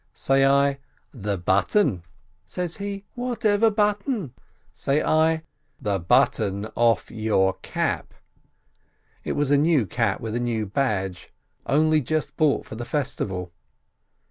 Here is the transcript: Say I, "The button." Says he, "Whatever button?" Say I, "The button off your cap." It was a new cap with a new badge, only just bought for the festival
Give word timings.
Say 0.15 0.43
I, 0.43 0.79
"The 1.13 1.37
button." 1.37 2.01
Says 2.47 2.77
he, 2.77 3.05
"Whatever 3.13 3.69
button?" 3.69 4.33
Say 4.73 4.99
I, 5.03 5.43
"The 5.79 5.99
button 5.99 6.65
off 6.73 7.11
your 7.11 7.53
cap." 7.61 8.15
It 9.23 9.33
was 9.33 9.51
a 9.51 9.59
new 9.59 9.85
cap 9.85 10.19
with 10.19 10.35
a 10.35 10.39
new 10.39 10.65
badge, 10.65 11.31
only 11.67 12.01
just 12.01 12.35
bought 12.35 12.65
for 12.65 12.73
the 12.73 12.83
festival 12.83 13.51